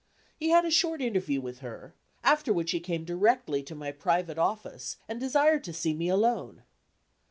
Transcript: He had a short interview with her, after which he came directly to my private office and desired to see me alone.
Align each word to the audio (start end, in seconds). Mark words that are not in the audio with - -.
He 0.35 0.49
had 0.49 0.65
a 0.65 0.71
short 0.71 0.99
interview 0.99 1.41
with 1.41 1.59
her, 1.59 1.93
after 2.23 2.51
which 2.51 2.71
he 2.71 2.79
came 2.79 3.03
directly 3.05 3.61
to 3.61 3.75
my 3.75 3.91
private 3.91 4.39
office 4.39 4.97
and 5.07 5.19
desired 5.19 5.63
to 5.65 5.73
see 5.73 5.93
me 5.93 6.09
alone. 6.09 6.63